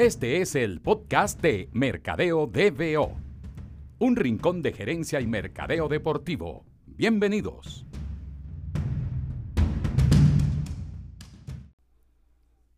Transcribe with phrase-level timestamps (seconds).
[0.00, 3.18] Este es el podcast de Mercadeo DBO,
[3.98, 6.64] un rincón de gerencia y mercadeo deportivo.
[6.86, 7.84] Bienvenidos.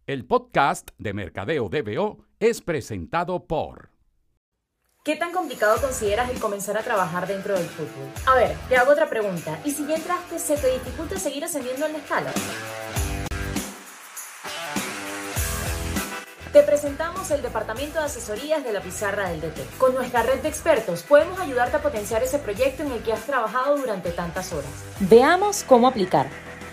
[0.05, 3.91] El podcast de Mercadeo DBO es presentado por...
[5.05, 8.11] ¿Qué tan complicado consideras el comenzar a trabajar dentro del fútbol?
[8.27, 9.61] A ver, te hago otra pregunta.
[9.65, 12.33] ¿Y si ya entraste, se te dificulta seguir ascendiendo en la escala?
[16.53, 19.79] Te presentamos el Departamento de Asesorías de la Pizarra del DT.
[19.79, 23.25] Con nuestra red de expertos podemos ayudarte a potenciar ese proyecto en el que has
[23.25, 24.69] trabajado durante tantas horas.
[25.01, 26.27] Veamos cómo aplicar.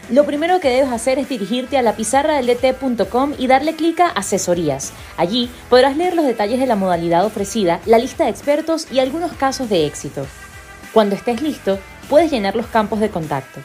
[0.09, 4.91] Lo primero que debes hacer es dirigirte a la dt.com y darle clic a Asesorías.
[5.15, 9.31] Allí podrás leer los detalles de la modalidad ofrecida, la lista de expertos y algunos
[9.31, 10.25] casos de éxito.
[10.91, 13.61] Cuando estés listo, puedes llenar los campos de contacto.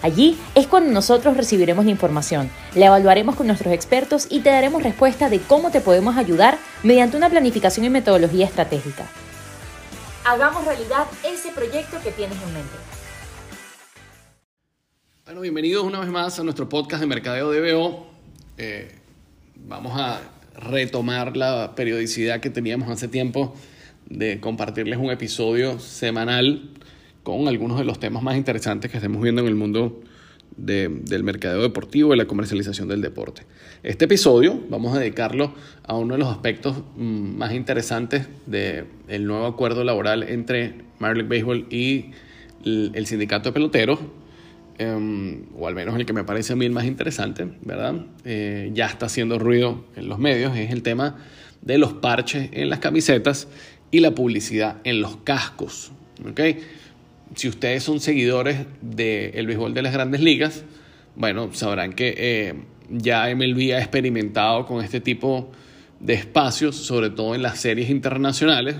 [0.00, 4.84] Allí es cuando nosotros recibiremos la información, la evaluaremos con nuestros expertos y te daremos
[4.84, 9.08] respuesta de cómo te podemos ayudar mediante una planificación y metodología estratégica.
[10.24, 12.76] Hagamos realidad ese proyecto que tienes en mente.
[15.24, 18.06] Bueno, bienvenidos una vez más a nuestro podcast de Mercadeo DBO.
[18.56, 18.94] Eh,
[19.56, 20.20] vamos a
[20.54, 23.54] retomar la periodicidad que teníamos hace tiempo
[24.06, 26.70] de compartirles un episodio semanal
[27.22, 30.00] con algunos de los temas más interesantes que estemos viendo en el mundo
[30.56, 33.42] del mercadeo deportivo y la comercialización del deporte.
[33.82, 39.46] Este episodio vamos a dedicarlo a uno de los aspectos mm, más interesantes del nuevo
[39.46, 42.06] acuerdo laboral entre Major Baseball y
[42.64, 44.00] el sindicato de peloteros
[44.78, 47.96] Em, o al menos el que me parece a mí el más interesante, ¿verdad?
[48.24, 51.16] Eh, ya está haciendo ruido en los medios, es el tema
[51.62, 53.48] de los parches en las camisetas
[53.90, 55.90] y la publicidad en los cascos.
[56.30, 56.60] ¿okay?
[57.34, 60.64] Si ustedes son seguidores del béisbol de las grandes ligas,
[61.16, 62.54] bueno, sabrán que eh,
[62.90, 65.50] ya MLB ha experimentado con este tipo
[66.00, 68.76] de espacios, sobre todo en las series internacionales,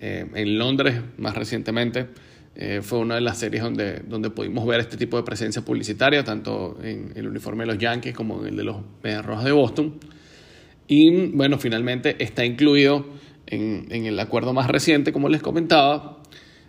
[0.00, 2.08] eh, en Londres más recientemente
[2.56, 6.22] eh, fue una de las series donde, donde pudimos ver este tipo de presencia publicitaria,
[6.22, 9.94] tanto en el uniforme de los Yankees como en el de los Medias de Boston.
[10.86, 13.06] Y bueno, finalmente está incluido
[13.46, 16.18] en, en, el acuerdo más reciente, como les comentaba.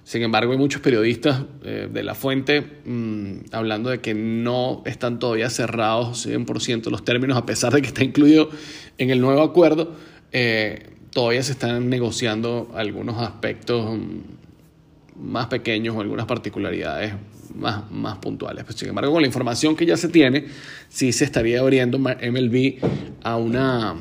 [0.05, 5.17] Sin embargo, hay muchos periodistas eh, de la fuente mm, hablando de que no están
[5.17, 8.51] todavía cerrados 100% los términos, a pesar de que está incluido
[8.99, 9.95] en el nuevo acuerdo.
[10.31, 17.13] Eh, todavía se están negociando algunos aspectos mm, más pequeños o algunas particularidades
[17.55, 18.63] más, más puntuales.
[18.63, 20.45] Pues, sin embargo, con la información que ya se tiene,
[20.88, 22.75] sí se estaría abriendo MLB
[23.23, 23.95] a una,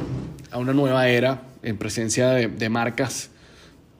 [0.50, 3.30] a una nueva era en presencia de, de marcas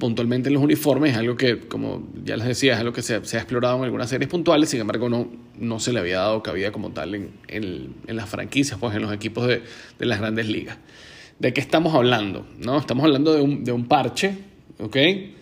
[0.05, 3.39] puntualmente en los uniformes, algo que, como ya les decía, es algo que se, se,
[3.39, 6.73] ha explorado en algunas series puntuales, sin embargo no, no se le había dado cabida
[6.73, 9.63] como tal en, en, las franquicias, pues en los equipos de,
[9.99, 10.77] de, las grandes ligas.
[11.39, 12.47] ¿De qué estamos hablando?
[12.59, 12.77] ¿No?
[12.77, 14.37] Estamos hablando de un, de un parche,
[14.79, 14.97] ¿ok?
[14.97, 15.33] Eh,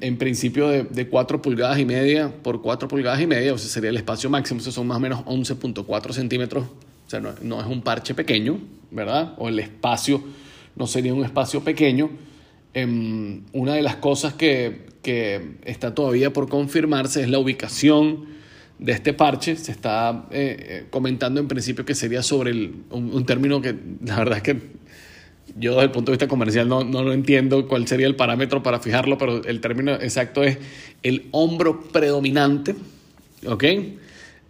[0.00, 3.68] en principio de, de, 4 pulgadas y media por 4 pulgadas y media, o sea,
[3.68, 7.66] sería el espacio máximo, o son más o menos 11.4 centímetros, o sea, no, es
[7.66, 8.58] un parche pequeño,
[8.90, 9.34] ¿verdad?
[9.36, 10.24] O el espacio
[10.76, 12.08] no sería un espacio pequeño.
[12.74, 18.26] Eh, una de las cosas que, que, está todavía por confirmarse es la ubicación
[18.78, 19.56] de este parche.
[19.56, 23.74] Se está eh, eh comentando en principio que sería sobre el, un, un término que
[24.04, 24.80] la verdad es que
[25.56, 28.62] yo desde el punto de vista comercial no, no lo entiendo cuál sería el parámetro
[28.62, 30.58] para fijarlo, pero el término exacto es
[31.02, 32.74] el hombro predominante,
[33.46, 33.64] ¿ok?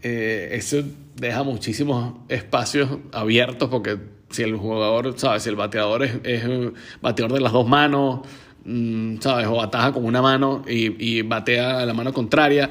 [0.03, 0.83] Eh, eso
[1.17, 3.99] deja muchísimos espacios abiertos porque
[4.31, 5.43] si el jugador, ¿sabes?
[5.43, 6.43] Si el bateador es, es
[7.01, 8.21] bateador de las dos manos,
[8.65, 9.47] mm, ¿sabes?
[9.47, 12.71] O ataja con una mano y, y batea a la mano contraria,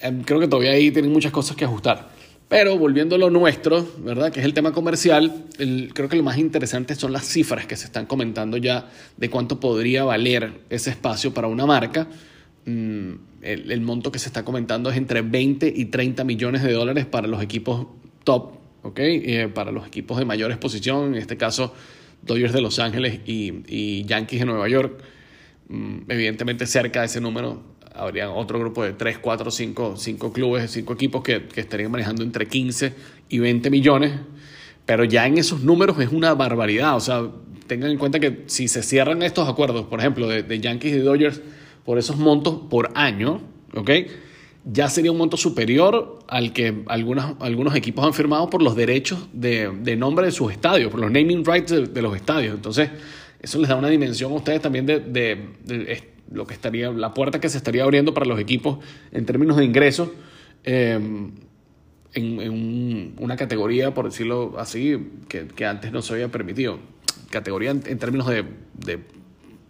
[0.00, 2.14] em, creo que todavía ahí tienen muchas cosas que ajustar.
[2.48, 4.30] Pero volviendo a lo nuestro, ¿verdad?
[4.30, 5.46] Que es el tema comercial,
[5.92, 9.58] creo que lo más interesante son las cifras que se están comentando ya de cuánto
[9.58, 12.06] podría valer ese espacio para una marca.
[12.66, 13.12] Mm,
[13.42, 17.26] el, monto que se está comentando es entre 20 y 30 millones de dólares para
[17.28, 17.86] los equipos
[18.24, 18.52] top,
[18.84, 18.98] ¿ok?
[19.00, 21.74] Eh, para los equipos de mayor exposición, en este caso
[22.22, 25.02] Dodgers de Los Ángeles y, Yankees de Nueva York.
[25.68, 27.62] Mm, evidentemente cerca de ese número
[27.94, 32.22] habría otro grupo de 3, 4, 5, 5 clubes, 5 equipos que, que, estarían manejando
[32.22, 32.92] entre 15
[33.28, 34.12] y 20 millones,
[34.84, 37.22] pero ya en esos números es una barbaridad, o sea,
[37.66, 40.98] tengan en cuenta que si se cierran estos acuerdos, por ejemplo, de, de Yankees y
[40.98, 41.40] Dodgers,
[41.84, 43.40] por esos montos por año,
[43.74, 43.90] ¿ok?
[44.64, 49.70] Ya sería un monto superior al que algunos, equipos han firmado por los derechos de,
[49.82, 52.54] de nombre de sus estadios, por los naming rights de, los estadios.
[52.54, 52.90] Entonces,
[53.40, 57.40] eso les da una dimensión a ustedes también de, de lo que estaría, la puerta
[57.40, 58.78] que se estaría abriendo para los equipos
[59.12, 60.10] en términos de ingresos
[60.64, 60.98] eh,
[62.14, 66.78] en, en una categoría, por decirlo así, que, que, antes no se había permitido.
[67.30, 68.44] categoría en, términos de,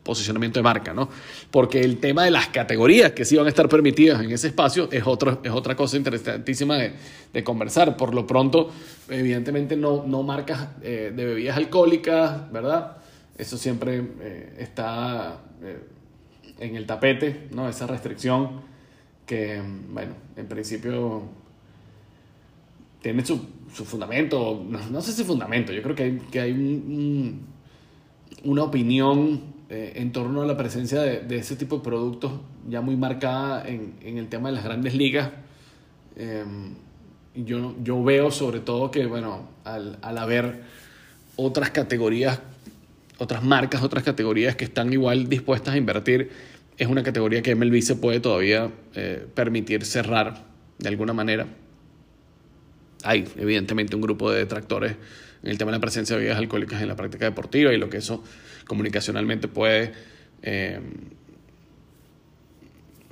[0.04, 1.08] posicionamiento de marca, ¿no?
[1.50, 4.88] Porque el tema de las categorías que sí van a estar permitidas en ese espacio
[4.92, 7.96] es, es otra cosa interesantísima de, conversar.
[7.96, 8.70] Por lo pronto,
[9.08, 12.98] evidentemente no, no marcas eh, de bebidas alcohólicas, ¿verdad?
[13.36, 15.78] Eso siempre eh, está eh,
[16.60, 17.68] en el tapete, ¿no?
[17.68, 18.60] Esa restricción
[19.26, 19.60] que,
[19.90, 21.22] bueno, en principio
[23.00, 23.40] tiene su,
[23.74, 27.40] su fundamento, no, sé si fundamento, yo creo que hay, que hay
[28.44, 32.32] una opinión eh, en torno a la presencia de, de, ese tipo de productos
[32.68, 35.30] ya muy marcada en, en el tema de las grandes ligas.
[37.34, 40.62] yo, yo veo sobre todo que, bueno, al, al haber
[41.36, 42.40] otras categorías
[43.18, 46.30] otras marcas, otras categorías que están igual dispuestas a invertir,
[46.76, 50.44] es una categoría que MLB se puede todavía eh, permitir cerrar
[50.78, 51.46] de alguna manera.
[53.04, 54.96] Hay evidentemente un grupo de detractores
[55.44, 57.98] el tema de la presencia de bebidas alcohólicas en la práctica deportiva y lo que
[57.98, 58.22] eso
[58.66, 59.92] comunicacionalmente puede
[60.42, 60.80] eh,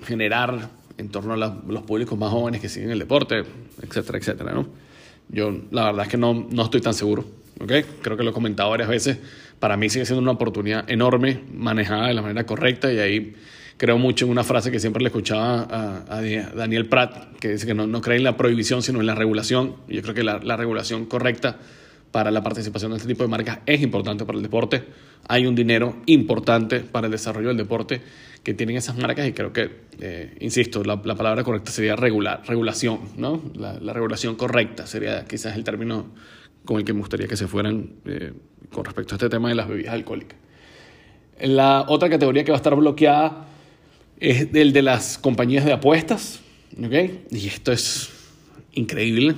[0.05, 3.45] generar en torno a los públicos más jóvenes que siguen el deporte,
[3.83, 4.53] etcétera, etcétera.
[4.53, 4.69] ¿no?
[5.29, 7.25] Yo la verdad es que no, no estoy tan seguro.
[7.61, 7.85] ¿okay?
[8.03, 9.19] Creo que lo he comentado varias veces
[9.63, 13.37] para mí sigue siendo una oportunidad enorme, manejada de la manera correcta y ahí
[13.77, 16.21] creo mucho en una frase que siempre le escuchaba a,
[16.57, 19.77] Daniel Pratt, que dice que no, no, cree en la prohibición, sino en la regulación.
[19.87, 21.59] Yo creo que la, regulación correcta
[22.13, 24.85] para la participación de este tipo de marcas es importante para el deporte.
[25.29, 28.01] Hay un dinero importante para el desarrollo del deporte
[28.45, 29.71] que tienen esas marcas y creo que,
[30.01, 33.43] eh, insisto, la, la, palabra correcta sería regular, regulación, ¿no?
[33.55, 36.13] La, la regulación correcta sería quizás el término
[36.65, 38.33] con el que me gustaría que se fueran eh,
[38.71, 40.39] con respecto a este tema de las bebidas alcohólicas.
[41.41, 43.47] La otra categoría que va a estar bloqueada
[44.21, 46.41] es el de las compañías de apuestas.
[46.85, 47.25] ¿okay?
[47.31, 48.11] Y esto es
[48.73, 49.35] increíble.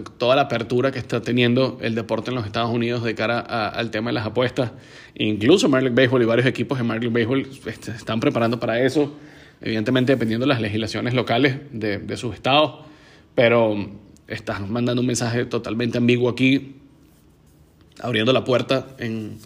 [0.00, 3.90] Toda la apertura que está teniendo el deporte en los Estados Unidos de cara al
[3.90, 4.72] tema de las apuestas.
[5.14, 9.14] Incluso Major Baseball y varios equipos de Major Baseball se están preparando para eso.
[9.60, 12.86] Evidentemente dependiendo de las legislaciones locales de, sus estados.
[13.34, 13.90] Pero
[14.28, 16.76] estás mandando un mensaje totalmente ambiguo aquí,
[18.00, 19.38] abriendo la puerta en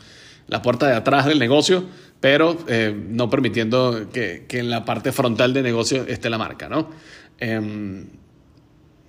[0.47, 1.85] la puerta de atrás del negocio,
[2.21, 6.91] pero eh, no permitiendo que, en la parte frontal del negocio esté la marca, ¿no?
[7.41, 8.05] Eh,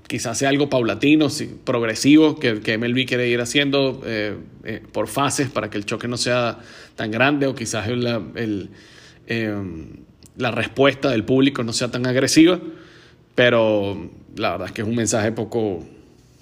[0.08, 1.28] quizás sea algo paulatino,
[1.64, 6.08] progresivo, que, que, MLB quiere ir haciendo eh, eh, por fases para que el choque
[6.08, 6.60] no sea
[6.96, 8.22] tan grande o quizás la,
[9.28, 9.88] em,
[10.38, 12.60] la respuesta del público no sea tan agresiva,
[13.36, 15.86] pero la verdad es que es un mensaje poco,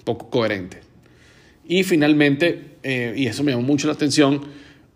[0.04, 0.80] poco coherente.
[1.68, 4.42] Y finalmente, eh, y eso me llamó mucho la atención,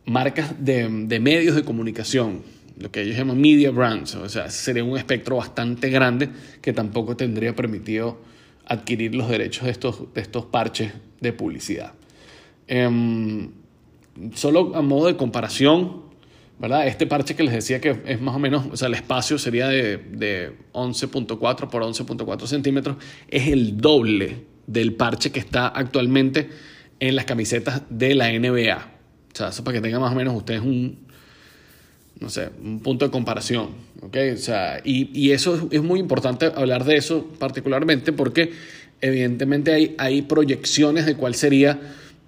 [0.05, 2.43] marcas de, de, medios de comunicación,
[2.79, 6.29] lo que ellos llaman media brands, o sea, sería un espectro bastante grande
[6.63, 8.31] que tampoco tendría permitido
[8.71, 11.93] adquirir los derechos de estos, de estos parches de publicidad.
[12.69, 13.49] Eh,
[14.35, 16.03] solo a modo de comparación,
[16.61, 16.87] ¿verdad?
[16.87, 19.67] Este parche que les decía que es más o menos, o sea, el espacio sería
[19.67, 22.97] de, de 11.4 por 11.4 centímetros,
[23.29, 26.49] es el doble del parche que está actualmente
[27.01, 28.77] en las camisetas de la NBA.
[29.33, 31.10] O sea, eso para que tengan más o menos ustedes un,
[32.21, 33.71] no sé, un punto de comparación.
[34.03, 38.53] O sea, y, y eso es muy importante hablar de eso particularmente porque
[39.01, 41.81] evidentemente hay, hay proyecciones de cuál sería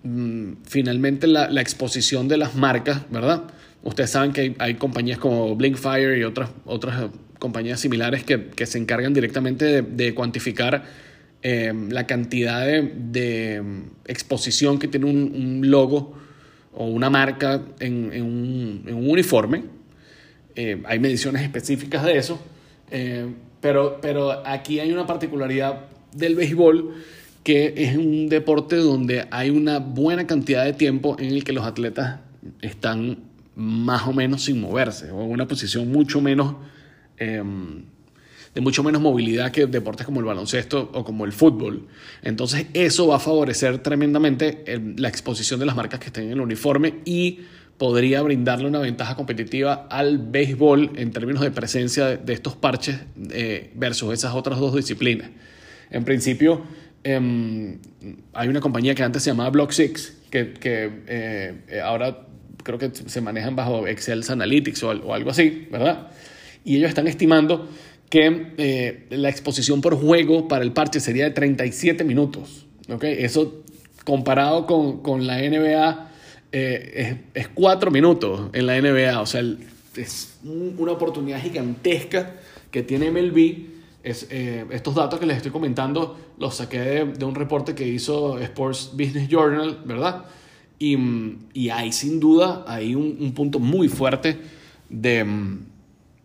[0.03, 3.45] mmm, finalmente la, la exposición de las marcas, ¿verdad?
[3.83, 8.67] Ustedes saben que hay, hay compañías como Blinkfire y otras, otras compañías similares que, que
[8.67, 10.85] se encargan directamente de, de cuantificar
[11.43, 13.63] eh, la cantidad de, de,
[14.07, 16.17] exposición que tiene un, logo
[16.73, 19.65] o una marca en, en un, uniforme.
[20.55, 22.41] Eh, hay mediciones específicas de eso,
[22.91, 23.27] eh,
[23.61, 26.95] pero, pero aquí hay una particularidad del béisbol
[27.43, 31.65] que es un deporte donde hay una buena cantidad de tiempo en el que los
[31.65, 32.21] atletas
[32.61, 33.19] están
[33.55, 36.55] más o menos sin moverse, o en una posición mucho menos,
[37.19, 37.43] eh,
[38.55, 41.89] de mucho menos movilidad que deportes como el baloncesto o como el fútbol.
[42.23, 46.33] Entonces eso va a favorecer tremendamente el, la exposición de las marcas que estén en
[46.33, 47.41] el uniforme y
[47.83, 53.01] podría brindarle una ventaja competitiva al béisbol en términos de presencia de, estos parches
[53.33, 55.29] eh, versus esas otras dos disciplinas.
[55.91, 56.63] En principio,
[57.03, 57.79] eh,
[58.35, 62.25] hay una compañía que antes se llamaba Block 6, que, que eh, ahora
[62.63, 66.07] creo que se manejan bajo Excel Analytics o, o algo así, ¿verdad?
[66.65, 67.69] Y ellos están estimando
[68.09, 72.65] que eh, la exposición por juego para el parche sería de 37 minutos.
[72.89, 73.25] ¿okay?
[73.25, 73.65] Eso
[74.05, 76.12] comparado con, con la NBA
[76.53, 79.21] eh, es, es 4 minutos en la NBA.
[79.21, 79.43] O sea,
[79.97, 82.35] es una oportunidad gigantesca
[82.71, 83.73] que tiene MLB.
[84.03, 87.87] Es, eh, estos datos que les estoy comentando los saqué de, de un reporte que
[87.87, 90.25] hizo Sports Business Journal, ¿verdad?
[90.79, 90.99] Y,
[91.55, 94.39] y hay sin duda hay un, un punto muy fuerte
[94.89, 95.25] de,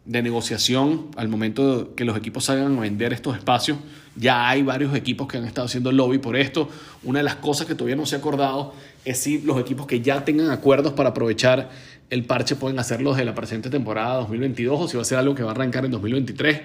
[0.05, 3.77] de negociación al momento que los equipos salgan a vender estos espacios.
[4.17, 6.69] Ya hay varios equipos que han estado haciendo lobby por esto.
[7.03, 8.73] Una de las cosas que todavía no se ha acordado
[9.05, 11.69] es si los equipos que ya tengan acuerdos para aprovechar
[12.09, 15.35] el parche pueden hacerlo de la presente temporada 2022 o si va a ser algo
[15.35, 16.61] que va a arrancar en 2023.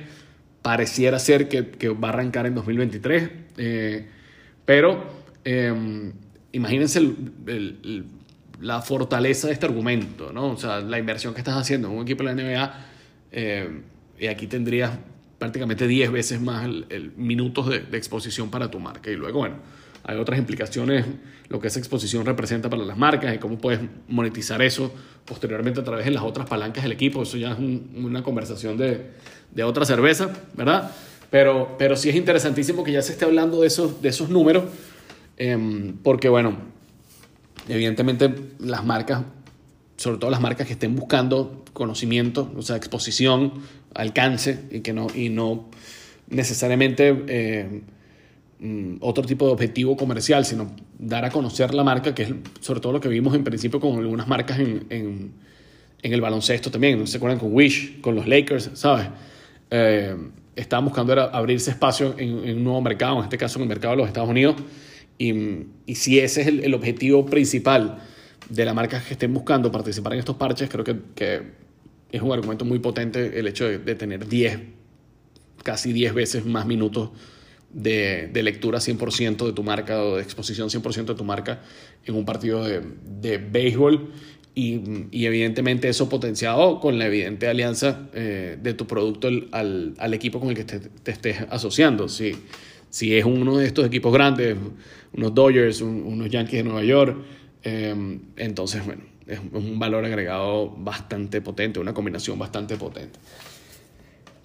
[0.62, 3.30] Pareciera ser que, que va a arrancar en 2023.
[3.58, 4.06] Eh,
[4.64, 5.04] pero
[5.44, 6.12] eh,
[6.52, 8.04] imagínense el,
[8.60, 10.50] la fortaleza de este argumento, ¿no?
[10.50, 12.74] O sea, la inversión que estás haciendo en un equipo de la NBA,
[13.32, 13.80] eh,
[14.20, 14.92] y aquí tendrías
[15.42, 16.70] prácticamente 10 veces más
[17.16, 19.10] minutos de, exposición para tu marca.
[19.10, 19.56] Y luego, bueno,
[20.04, 21.04] hay otras implicaciones,
[21.48, 24.94] lo que esa exposición representa para las marcas y cómo puedes monetizar eso
[25.24, 27.24] posteriormente a través de las otras palancas del equipo.
[27.24, 29.10] Eso ya es una conversación de,
[29.50, 30.92] de, otra cerveza, ¿verdad?
[31.28, 34.62] Pero, pero sí es interesantísimo que ya se esté hablando de esos, de esos números,
[35.38, 36.56] eh, porque, bueno,
[37.68, 39.24] evidentemente las marcas,
[39.96, 43.54] sobre todo las marcas que estén buscando conocimiento, o sea, exposición,
[43.94, 45.68] alcance y que no, y no
[46.28, 47.82] necesariamente eh,
[48.58, 52.80] mm, otro tipo de objetivo comercial, sino dar a conocer la marca, que es sobre
[52.80, 55.32] todo lo que vimos en principio con algunas marcas en, en,
[56.02, 57.38] el baloncesto también, ¿no se acuerdan?
[57.38, 59.06] Con Wish, con los Lakers, ¿sabes?
[59.70, 60.16] Eh,
[60.56, 63.98] estaban buscando abrirse espacio en, un nuevo mercado, en este caso en el mercado de
[63.98, 64.56] los Estados Unidos,
[65.16, 67.98] y, si ese es el, objetivo principal
[68.48, 71.61] de las marcas que estén buscando participar en estos parches, creo que
[72.12, 74.58] es un argumento muy potente el hecho de, tener 10,
[75.62, 77.10] casi 10 veces más minutos
[77.72, 81.62] de, de, lectura 100% de tu marca o de exposición 100% de tu marca
[82.04, 82.82] en un partido de,
[83.20, 84.10] de béisbol
[84.54, 90.12] y, y, evidentemente eso potenciado con la evidente alianza eh, de tu producto al, al,
[90.12, 92.06] equipo con el que te, te estés asociando.
[92.10, 92.34] Si,
[92.90, 94.58] si es uno de estos equipos grandes,
[95.14, 97.16] unos Dodgers, un, unos Yankees de Nueva York,
[97.62, 103.18] eh, entonces, bueno, es un valor agregado bastante potente, una combinación bastante potente.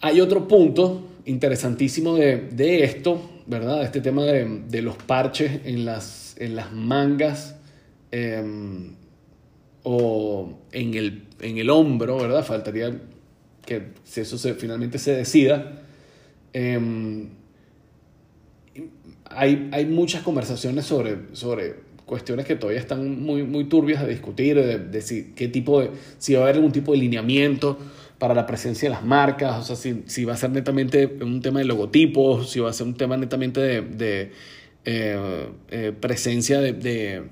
[0.01, 3.83] Hay otro punto interesantísimo de, de esto, ¿verdad?
[3.83, 7.55] Este tema de, de, los parches en las, en las mangas
[8.11, 8.43] eh,
[9.83, 12.45] o en el, en el hombro, ¿verdad?
[12.45, 13.01] Faltaría
[13.65, 15.81] que si eso se, finalmente se decida.
[16.53, 17.27] Eh,
[19.29, 24.55] hay, hay muchas conversaciones sobre, sobre cuestiones que todavía están muy, muy turbias de discutir,
[24.55, 27.77] de, de si, qué tipo de, si va a haber algún tipo de lineamiento
[28.17, 31.41] para la presencia de las marcas, o sea, si, si va a ser netamente un
[31.41, 34.31] tema de logotipos, si va a ser un tema netamente de, de
[34.85, 37.23] eh, eh, presencia de, de,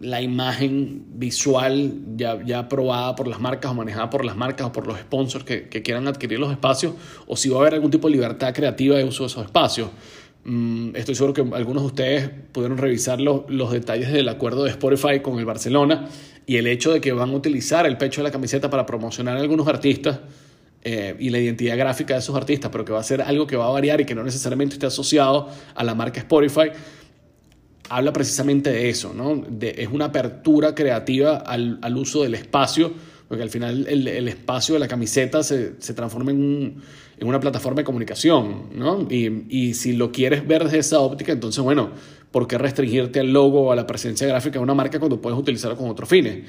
[0.00, 4.72] la imagen visual ya, ya aprobada por las marcas o manejada por las marcas o
[4.72, 6.94] por los sponsors que, que quieran adquirir los espacios,
[7.26, 9.90] o si va a haber algún tipo de libertad creativa de uso de esos espacios.
[10.44, 15.20] Estoy seguro que algunos de ustedes pudieron revisar los, los, detalles del acuerdo de Spotify
[15.20, 16.08] con el Barcelona
[16.46, 19.36] y el hecho de que van a utilizar el pecho de la camiseta para promocionar
[19.36, 20.20] a algunos artistas
[20.82, 23.54] eh, y la identidad gráfica de esos artistas, pero que va a ser algo que
[23.54, 26.70] va a variar y que no necesariamente esté asociado a la marca Spotify,
[27.90, 29.44] habla precisamente de eso, ¿no?
[29.60, 32.94] Es una apertura creativa al, al uso del espacio
[33.30, 36.82] porque al final el, espacio de la camiseta se, se transforma en, un,
[37.16, 39.06] en, una plataforma de comunicación, ¿no?
[39.08, 41.90] Y, y, si lo quieres ver desde esa óptica, entonces, bueno,
[42.32, 45.38] ¿por qué restringirte al logo o a la presencia gráfica de una marca cuando puedes
[45.38, 46.40] utilizarlo con otros fines?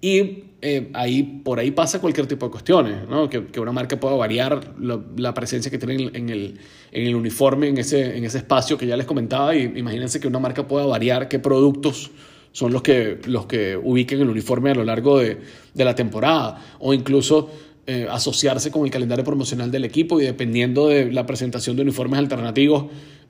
[0.00, 3.28] Y eh, ahí, por ahí pasa cualquier tipo de cuestiones, ¿no?
[3.28, 6.58] que, que, una marca pueda variar la presencia que tiene en el,
[6.92, 9.54] en el uniforme, en ese, en ese espacio que ya les comentaba.
[9.54, 12.10] Y imagínense que una marca pueda variar qué productos
[12.52, 15.38] son los que, los que ubiquen el uniforme a lo largo de,
[15.74, 17.50] de la temporada o incluso
[17.86, 22.18] eh, asociarse con el calendario promocional del equipo y dependiendo de la presentación de uniformes
[22.20, 22.84] alternativos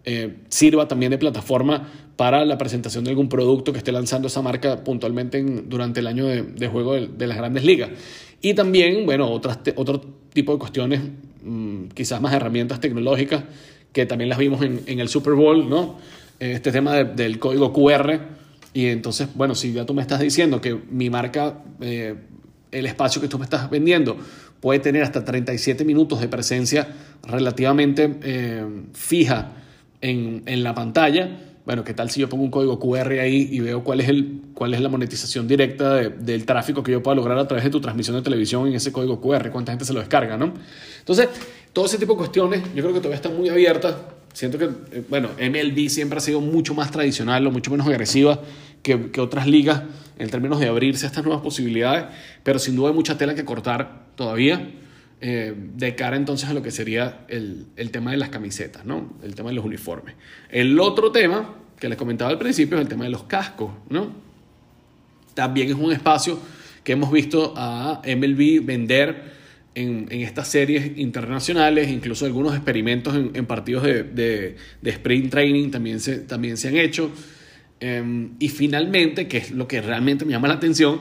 [0.05, 4.43] eh, sirva también de plataforma para la presentación de algún producto que esté lanzando esa
[4.43, 7.91] marca puntualmente en, durante el año de, de juego de, de, las grandes ligas.
[8.43, 10.01] Y también, bueno, otras, otro
[10.33, 11.01] tipo de cuestiones,
[11.45, 13.45] mmm, quizás más herramientas tecnológicas,
[13.93, 15.97] que también las vimos en, en el Super Bowl, ¿no?
[16.41, 18.21] Este tema de, del código QR,
[18.75, 22.17] y entonces, bueno, si ya tú me estás diciendo que mi marca, eh,
[22.71, 24.17] el espacio que tú me estás vendiendo,
[24.61, 26.89] puede tener hasta 37 minutos de presencia
[27.23, 28.65] relativamente eh,
[28.95, 29.53] fija
[30.01, 33.61] en, en, la pantalla, bueno, ¿qué tal si yo pongo un código QR ahí y
[33.61, 37.15] veo cuál es, el, cuál es la monetización directa de, del tráfico que yo pueda
[37.15, 39.51] lograr a través de tu transmisión de televisión en ese código QR?
[39.51, 40.55] ¿Cuánta gente se lo descarga, no?
[40.99, 41.29] Entonces,
[41.73, 43.95] todo ese tipo de cuestiones yo creo que todavía están muy abiertas
[44.33, 48.41] Siento que, eh, bueno, MLB siempre ha sido mucho más tradicional o mucho menos agresiva
[48.83, 49.83] que, que, otras ligas
[50.19, 52.07] en términos de abrirse a estas nuevas posibilidades,
[52.43, 54.71] pero sin duda hay mucha tela que cortar todavía
[55.25, 59.15] eh, de cara entonces a lo que sería el, el, tema de las camisetas, ¿no?
[59.23, 60.17] El tema de los uniformes.
[60.51, 64.13] El otro tema que les comentaba al principio es el tema de los cascos, ¿no?
[65.35, 66.41] También es un espacio
[66.83, 69.33] que hemos visto a MLB vender
[69.75, 74.57] en, estas series internacionales, incluso algunos experimentos en, partidos de, de,
[74.91, 77.11] sprint training también se, también se han hecho.
[77.81, 81.01] Um, y finalmente, que es lo que realmente me llama la atención,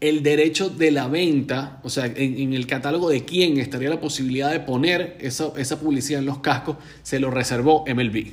[0.00, 4.50] el derecho de la venta, o sea, en, el catálogo de quién estaría la posibilidad
[4.50, 8.32] de poner esa, esa publicidad en los cascos, se lo reservó MLB.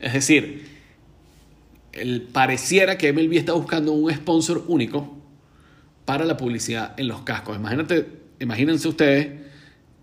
[0.00, 0.66] Es decir,
[2.32, 5.21] pareciera que MLB está buscando un sponsor único
[6.12, 7.56] para la publicidad en los cascos.
[7.56, 8.06] Imagínate,
[8.38, 9.28] imagínense ustedes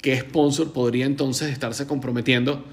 [0.01, 2.66] qué sponsor podría entonces estarse comprometiendo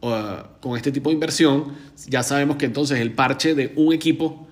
[0.00, 1.74] uh, con este tipo de inversión.
[2.06, 4.48] Ya sabemos que entonces el parche de un equipo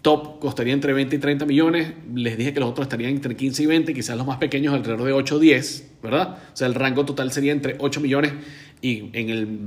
[0.00, 1.92] top costaría entre 20 y 30 millones.
[2.14, 5.04] Les dije que los otros estarían entre 15 y 20, quizás los más pequeños alrededor
[5.04, 6.38] de 8 o 10, ¿verdad?
[6.54, 8.32] O sea, el rango total sería entre 8 millones
[8.80, 9.58] y en el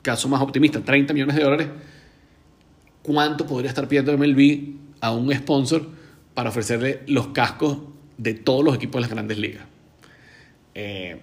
[0.00, 1.68] caso más optimista, 30 millones de dólares.
[3.02, 6.00] ¿Cuánto podría estar pidiendo MLB a un sponsor
[6.34, 7.78] para ofrecerle los cascos
[8.18, 9.64] de todos los equipos de las grandes ligas?
[10.74, 11.18] Eh,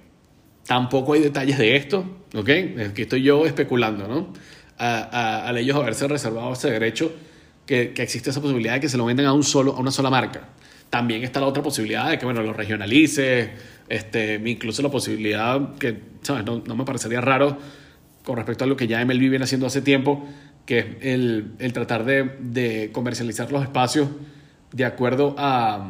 [0.65, 2.49] tampoco hay detalles de esto, ¿ok?
[2.89, 4.33] Aquí estoy yo especulando, ¿no?
[4.77, 7.11] Al ellos haberse reservado ese derecho,
[7.65, 9.91] que, que, existe esa posibilidad de que se lo vendan a, un solo, a una
[9.91, 10.49] sola marca.
[10.89, 13.51] También está la otra posibilidad de que, bueno, lo regionalice,
[13.89, 16.45] este, incluso la posibilidad que, ¿sabes?
[16.45, 17.57] No, no me parecería raro
[18.23, 20.27] con respecto a lo que ya MLB viene haciendo hace tiempo,
[20.65, 24.07] que es el, el tratar de, de, comercializar los espacios
[24.71, 25.89] de acuerdo a,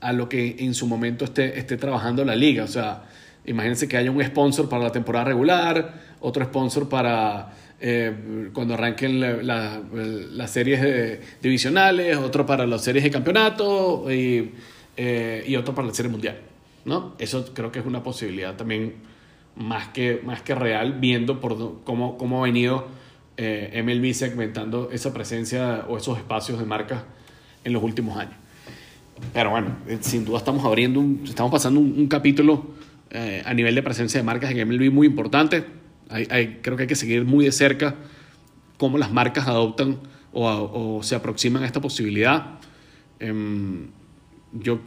[0.00, 2.64] a, lo que en su momento esté, esté trabajando la liga.
[2.64, 3.04] O sea,
[3.46, 9.20] imagínense que haya un sponsor para la temporada regular, otro sponsor para eh, cuando arranquen
[9.20, 14.52] las la, la series divisionales, otro para las series de campeonato y,
[14.96, 16.38] eh, y otro para la serie mundial.
[16.84, 17.14] ¿no?
[17.18, 18.94] Eso creo que es una posibilidad también
[19.56, 22.86] más que, más que real, viendo por cómo, cómo ha venido
[23.36, 27.02] eh, MLB segmentando esa presencia o esos espacios de marcas
[27.64, 28.34] en los últimos años.
[29.32, 32.74] Pero bueno, eh, sin duda estamos abriendo, un, estamos pasando un, un capítulo
[33.10, 35.64] eh, a nivel de presencia de marcas en MLB muy importante.
[36.08, 37.96] Hay, hay, creo que hay que seguir muy de cerca
[38.76, 39.98] cómo las marcas adoptan
[40.32, 42.58] o, o se aproximan a esta posibilidad.
[43.20, 43.86] Eh,
[44.52, 44.80] yo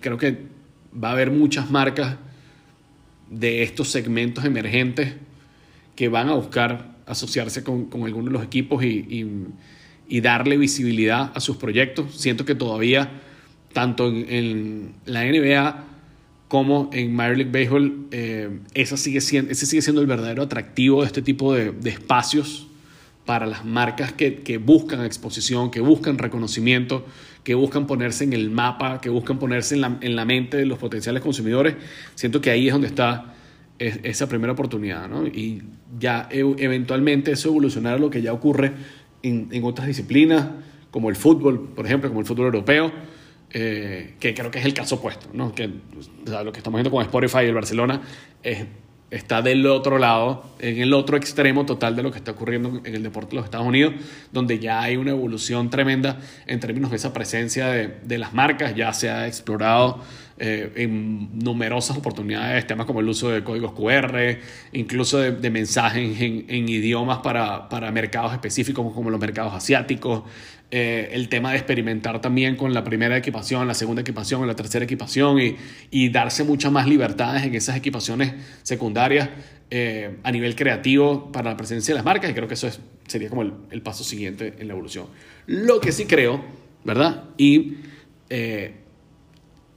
[0.00, 0.46] creo que
[0.92, 2.16] va a haber muchas marcas
[3.30, 5.14] de estos segmentos emergentes
[5.94, 9.46] que van a buscar asociarse con, con algunos de los equipos y, y,
[10.10, 12.14] y, darle visibilidad a sus proyectos.
[12.16, 13.10] Siento que todavía,
[13.72, 15.84] tanto en, la NBA
[16.48, 18.50] como en Major League Baseball, eh,
[18.96, 22.66] sigue siendo, ese sigue siendo el verdadero atractivo de este tipo de, espacios
[23.24, 27.06] para las marcas que, buscan exposición, que buscan reconocimiento,
[27.44, 30.66] que buscan ponerse en el mapa, que buscan ponerse en la, en la mente de
[30.66, 31.76] los potenciales consumidores.
[32.16, 33.34] Siento que ahí es donde está
[33.80, 35.26] es, esa primera oportunidad, ¿no?
[35.26, 35.62] Y
[35.98, 38.72] ya e eventualmente eso evolucionará a lo que ya ocurre
[39.22, 40.48] en, otras disciplinas,
[40.90, 42.92] como el fútbol, por ejemplo, como el fútbol europeo,
[43.52, 45.54] eh, que creo que es el caso opuesto, ¿no?
[45.54, 45.68] Que
[46.26, 48.00] lo que estamos viendo con Spotify y el Barcelona
[48.42, 48.64] es
[49.10, 52.94] está del otro lado, en el otro extremo total de lo que está ocurriendo en
[52.94, 53.94] el deporte de los Estados Unidos,
[54.32, 58.74] donde ya hay una evolución tremenda en términos de esa presencia de, de las marcas,
[58.76, 60.00] ya se ha explorado
[60.42, 64.38] eh, en numerosas oportunidades temas como el uso de códigos QR,
[64.72, 70.22] incluso de, de mensajes en, en, idiomas para, para mercados específicos como los mercados asiáticos,
[70.72, 74.84] eh, el tema de experimentar también con la primera equipación, la segunda equipación, la tercera
[74.84, 75.56] equipación y,
[75.90, 79.30] y darse muchas más libertades en esas equipaciones secundarias
[79.72, 82.78] eh, a nivel creativo para la presencia de las marcas y creo que eso es,
[83.08, 85.06] sería como el, el, paso siguiente en la evolución.
[85.46, 86.44] Lo que sí creo,
[86.84, 87.24] ¿verdad?
[87.36, 87.78] Y
[88.28, 88.74] eh,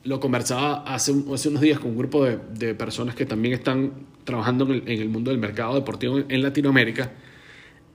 [0.04, 3.94] lo conversaba hace, hace, unos días con un grupo de, de personas que también están
[4.26, 7.12] trabajando en el, en el mundo del mercado deportivo en, en Latinoamérica,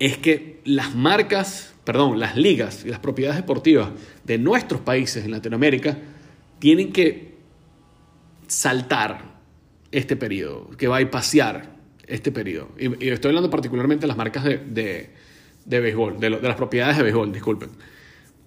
[0.00, 3.88] es que las marcas perdón, las ligas y las propiedades deportivas
[4.22, 5.96] de nuestros países en Latinoamérica
[6.58, 7.32] tienen que
[8.46, 9.38] saltar
[9.90, 12.68] este periodo, que va a pasear este periodo.
[12.78, 15.08] Y, estoy hablando particularmente de las marcas de, de,
[15.64, 17.70] de béisbol, de, las propiedades de béisbol, disculpen.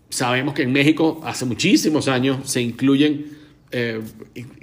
[0.10, 3.26] Sabemos que en México hace muchísimos años se incluyen
[3.72, 4.02] eh,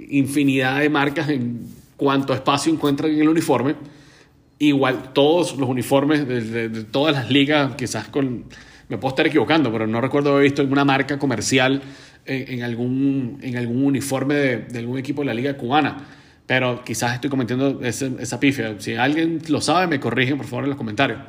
[0.07, 3.75] infinidad de marcas en cuanto espacio encuentran en el uniforme.
[4.57, 8.45] Igual todos los uniformes de todas las ligas, quizás con
[8.89, 11.81] me puedo estar equivocando, pero no recuerdo haber visto alguna marca comercial
[12.25, 16.07] en, algún, en algún uniforme de, algún equipo de la liga cubana.
[16.45, 18.75] Pero quizás estoy cometiendo esa pifia.
[18.79, 21.19] Si alguien lo sabe, me corrigen por favor en los comentarios.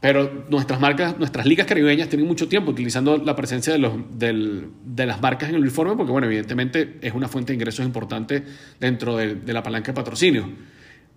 [0.00, 4.68] Pero nuestras marcas, nuestras ligas caribeñas tienen mucho tiempo utilizando la presencia de, los, del,
[4.84, 8.44] de las marcas en el uniforme porque, bueno, evidentemente es una fuente de ingresos importante
[8.78, 10.48] dentro de, de la palanca de patrocinio.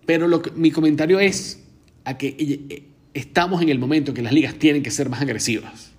[0.08, 1.64] Pero lo que, mi comentario es
[2.06, 5.92] a que estamos en el momento en que las ligas tienen que ser más agresivas.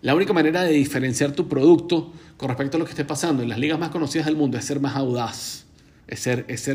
[0.00, 3.48] La única manera de diferenciar tu producto con respecto a lo que esté pasando en
[3.48, 5.66] las ligas más conocidas del mundo es ser más audaz,
[6.06, 6.68] es, ser, es,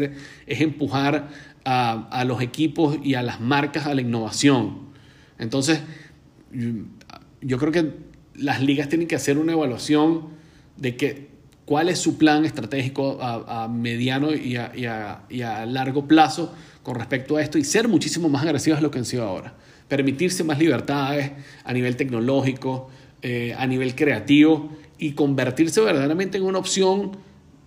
[0.47, 1.29] empujar
[1.63, 4.89] a, a los equipos y a las marcas a la innovación.
[5.39, 5.81] Entonces,
[7.41, 7.93] yo creo que
[8.35, 10.29] las ligas tienen que hacer una evaluación
[10.77, 11.33] de que,
[11.65, 14.83] cuál es su plan estratégico a, a mediano y a, y,
[15.35, 16.53] y a, largo plazo
[16.83, 19.55] con respecto a esto y ser muchísimo más agresivas de lo que han sido ahora.
[19.87, 21.31] Permitirse más libertades
[21.63, 22.89] a nivel tecnológico,
[23.21, 27.11] eh, a nivel creativo y convertirse verdaderamente en una opción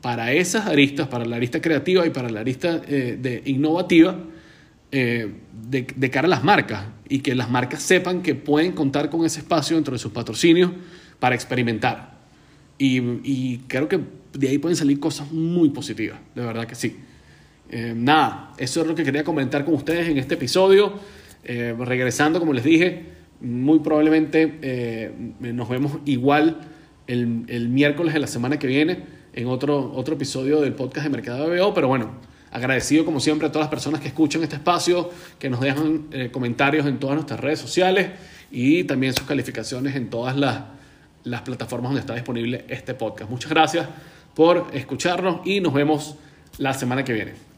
[0.03, 4.19] para esas aristas, para la arista creativa y para la arista eh, de innovativa
[4.93, 5.33] eh,
[5.69, 9.41] de, cara a las marcas y que las marcas sepan que pueden contar con ese
[9.41, 10.71] espacio dentro de sus patrocinios
[11.19, 12.17] para experimentar.
[12.79, 14.01] Y creo que
[14.35, 16.99] de ahí pueden salir cosas muy positivas, de verdad que sí.
[17.71, 20.95] Eh, nada, eso es lo que quería comentar con ustedes en este episodio.
[21.45, 23.05] Eh, regresando, como les dije,
[23.41, 26.61] muy probablemente eh, nos vemos igual
[27.07, 31.49] el, miércoles de la semana que viene en otro, otro episodio del podcast de Mercado
[31.49, 32.13] de BO, pero bueno,
[32.51, 36.87] agradecido como siempre a todas las personas que escuchan este espacio, que nos dejan comentarios
[36.87, 38.11] en todas nuestras redes sociales
[38.51, 40.63] y también sus calificaciones en todas las,
[41.25, 43.31] las plataformas donde está disponible este podcast.
[43.31, 43.87] Muchas gracias
[44.35, 46.17] por escucharnos y nos vemos
[46.59, 47.56] la semana que viene.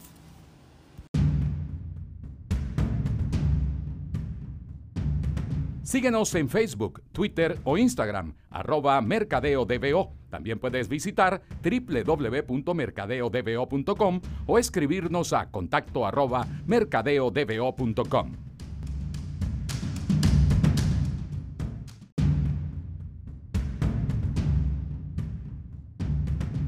[5.88, 10.12] Síguenos en Facebook, Twitter o Instagram, arroba mercadeodbo.
[10.28, 18.32] También puedes visitar www.mercadeodbo.com o escribirnos a contacto arroba mercadeodbo.com.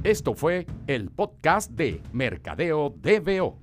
[0.02, 3.58] Esto fue el podcast de Mercadeo DBO.